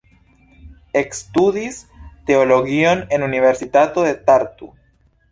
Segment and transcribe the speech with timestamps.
[1.01, 1.75] Ekstudis
[2.29, 4.71] teologion en Universitato de Tartu.